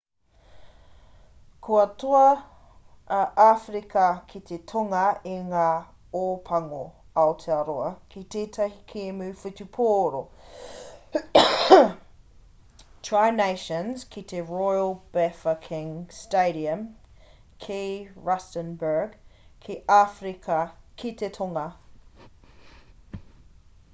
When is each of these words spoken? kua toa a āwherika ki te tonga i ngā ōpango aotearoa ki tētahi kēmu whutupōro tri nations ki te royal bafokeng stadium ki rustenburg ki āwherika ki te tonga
kua 1.65 1.81
toa 2.03 2.21
a 3.17 3.19
āwherika 3.43 4.05
ki 4.31 4.39
te 4.51 4.57
tonga 4.71 5.01
i 5.31 5.33
ngā 5.49 5.65
ōpango 6.21 6.79
aotearoa 7.25 7.91
ki 8.15 8.23
tētahi 8.37 8.79
kēmu 8.93 9.27
whutupōro 9.43 10.23
tri 13.09 13.23
nations 13.37 14.07
ki 14.17 14.25
te 14.33 14.43
royal 14.49 14.93
bafokeng 15.19 15.95
stadium 16.23 16.85
ki 17.67 17.81
rustenburg 18.31 19.17
ki 19.67 19.81
āwherika 20.03 20.61
ki 21.03 21.17
te 21.23 21.31
tonga 21.41 21.69